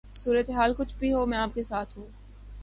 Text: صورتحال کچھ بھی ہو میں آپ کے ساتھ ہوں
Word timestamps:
صورتحال 0.15 0.73
کچھ 0.77 0.95
بھی 0.99 1.11
ہو 1.13 1.25
میں 1.25 1.37
آپ 1.37 1.53
کے 1.53 1.63
ساتھ 1.63 1.97
ہوں 1.97 2.05